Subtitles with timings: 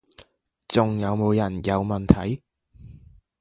[0.67, 2.41] 仲有冇人有問題？